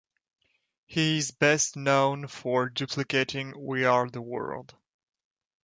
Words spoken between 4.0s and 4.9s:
the World.